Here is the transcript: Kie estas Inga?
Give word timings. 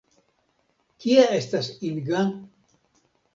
Kie 1.05 1.25
estas 1.41 1.69
Inga? 1.91 2.25